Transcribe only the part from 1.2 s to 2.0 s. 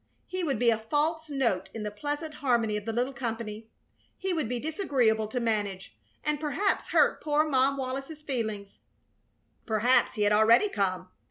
note in the